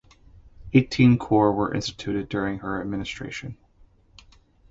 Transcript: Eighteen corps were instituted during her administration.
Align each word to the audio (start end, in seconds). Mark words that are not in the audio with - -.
Eighteen 0.73 1.19
corps 1.19 1.53
were 1.53 1.75
instituted 1.75 2.27
during 2.27 2.57
her 2.57 2.81
administration. 2.81 3.55